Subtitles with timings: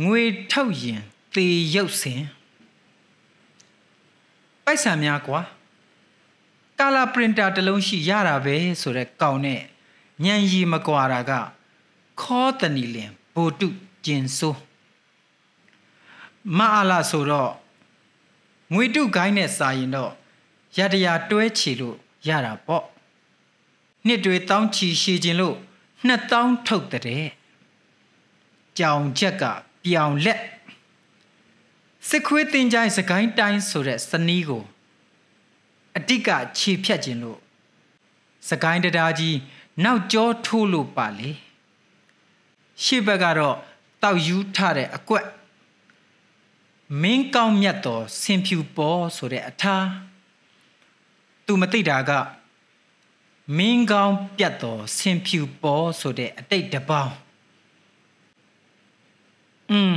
[0.00, 0.22] ငွေ
[0.52, 1.02] ထုတ်ရင်
[1.34, 2.22] သေရုပ်စင်
[4.64, 5.40] ပိုက်ဆံများကွာ
[6.78, 9.60] ကာလာပရင်တာတစ်လုံးရှိရတာပဲဆိုတဲ့ကောင်းနဲ့
[10.24, 11.32] ညံရီမကွာတာက
[12.20, 13.68] ခေါ်တနီလင်ဘိုတု
[14.04, 14.60] ကျင်ဆိုး
[16.56, 17.52] မအားလာဆိုတော့
[18.72, 20.12] ငွေတုကိုင်းနဲ့စာရင်တော့
[20.78, 21.96] ရတရာတွဲချီလို့
[22.28, 22.84] ရတာပေါ့
[24.06, 25.56] နှစ်တွေတောင်းချီရှည်ခြင်းလို့
[26.06, 27.26] နှစ်တောင်းထုတ်တဲ့
[28.78, 29.44] ကြောင်ချက်က
[29.84, 30.40] ပြောင်လက်
[32.08, 34.64] စစ်ခွေးတင်ကြိုင်စကိုင်းတိုင်းဆိုတဲ့စနီးကို
[35.96, 36.28] အတိက
[36.58, 37.38] ခြေဖြတ်ခြင်းလို့
[38.48, 39.38] စကိုင်းတရားကြီး
[39.84, 41.30] နောက်ကျောထိုးလို့ပါလေ
[42.82, 43.56] ရှေ့ဘက်ကတော့
[44.02, 45.26] တောက်ယူထားတဲ့အကွက်
[47.02, 49.86] မင်းကောင်းမြတ်တော်ဆင်ဖြူပေါ်ဆိုတဲ့အထား
[51.46, 52.10] သူမသိတာက
[53.56, 57.12] မင်းကောင်းပြတ်တော်ဆင်ဖြူပေါ်ဆိုတဲ့အတိတ်တပေါင်း
[59.72, 59.96] อืม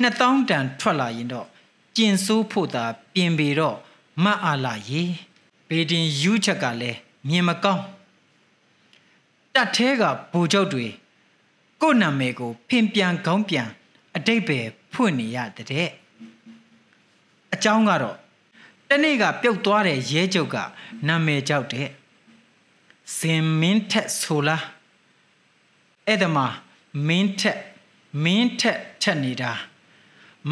[0.00, 1.46] နှစ်တောင်းတန်ထွက်လာရင်တော့
[1.96, 2.84] ကျင်ဆိုးဖို့သာ
[3.14, 3.76] ပြင်ပေတော့
[4.24, 5.02] မအားလာရေ
[5.68, 7.84] ဘေဒင်ယူချက်ကလည်းမြင်မကောင်း
[9.54, 10.86] တတ်သေးကဘူချုပ်တွေ
[11.80, 13.68] ကို့နာမည်ကို ဖင်ပြန်ခေါင်းပြန်
[14.16, 14.58] အတိတ်ပဲ
[14.92, 15.90] ဖွင့်နေရတဲ့
[17.54, 18.16] အကြောင်းကတော့
[18.88, 20.56] တနေ့ကပြုတ်သွားတဲ့ရဲချုပ်က
[21.08, 21.88] နာမည်ကြောက်တဲ့
[23.16, 24.64] စင်မင်းထက်ဆိုလား
[26.06, 26.44] အဲ့ဒါမှ
[27.06, 27.58] မင်းထက်
[28.24, 29.52] မင်းထက်ထက်နေတာ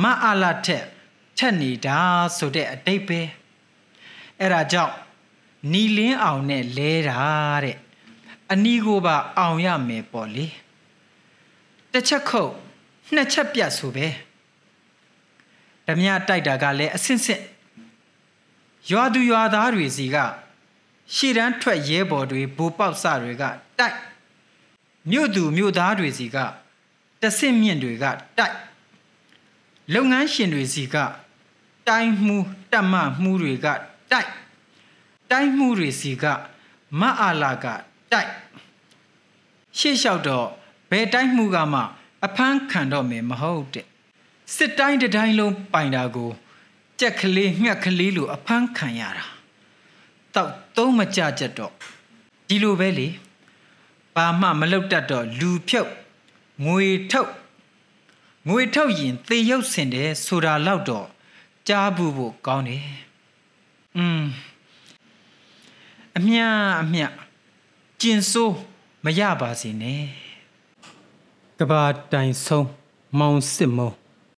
[0.02, 0.84] မအားလာထက်
[1.38, 1.98] ထက်နေတာ
[2.36, 3.20] ဆိုတဲ့အတိတ်ပဲ
[4.40, 4.94] အဲ့ဒါကြောင့်
[5.72, 7.20] နီလင်းအောင်နဲ့လဲတာ
[7.64, 7.76] တဲ့
[8.52, 10.46] အနီးကိုပါအောင်ရမယ်ပေါ့လေ
[11.92, 12.52] တစ်ချက်ခုတ်
[13.14, 14.06] နှစ်ချက်ပြတ်ဆိုပဲ
[15.86, 17.42] ဓမြတိုက်တာကလည်းအဆင့်ဆင့်
[18.90, 20.16] ရွာသူရွာသားတွေစီက
[21.14, 23.44] ရှေ့တန်းထွက်ရဲဘော်တွေဘူပေါက်စတွေက
[23.78, 23.96] တိုက်
[25.10, 26.36] မြို့သူမြို့သားတွေစီက
[27.22, 28.04] တဆင့်မြင့်တွေက
[28.38, 28.56] တိုက်
[29.94, 30.96] လုပ်ငန်းရှင်တွေစီက
[31.88, 32.36] တိုင်းမှု
[32.72, 33.66] တက်မမှုတွေက
[34.12, 34.30] တိုက်
[35.30, 36.24] တိုင်းမှုတွေစီက
[37.00, 37.66] မအာလာက
[38.12, 38.30] တိုက်
[39.78, 40.46] ရှေ့လျှောက်တော့
[40.90, 41.80] ဘယ်တိုင်းမှုကမှ
[42.24, 43.86] အဖမ်းခံတော့မယ်မဟုတ်တဲ့
[44.56, 46.30] စစ်တိုင်းတိုင်းလုံးပိုင်တာကို
[47.00, 49.26] ကြက်ကလေးငှက်ကလေးလိုအဖမ်းခံရတာ
[50.34, 51.72] တောက်သုံးမကြကြတော့
[52.48, 53.08] ဒီလိုပဲလေ
[54.14, 55.90] ဘာမှမလုပ်တတ်တော့လူဖြုတ်
[56.64, 57.30] ငွေထုတ်
[58.48, 61.06] ငွေထုတ်ရင်သေရုပ်ဆင်တယ်ဆိုတာတော့တော့
[61.68, 62.84] ကြားဘူးဖို့ကောင်းတယ်
[63.96, 64.22] อืม
[66.16, 66.38] အမြ
[66.82, 67.02] အမြ
[68.00, 68.54] ကျင်ဆိုး
[69.04, 70.02] မရပါစေနဲ့
[71.58, 72.68] ကဘာတိုင်ဆုံး
[73.18, 73.90] မောင်စစ်မုံ